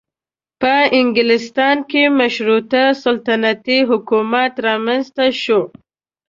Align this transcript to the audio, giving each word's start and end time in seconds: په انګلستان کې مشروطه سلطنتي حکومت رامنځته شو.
په 0.61 0.73
انګلستان 0.99 1.77
کې 1.91 2.03
مشروطه 2.19 2.83
سلطنتي 3.03 3.79
حکومت 3.89 4.51
رامنځته 4.67 5.25
شو. 5.41 5.61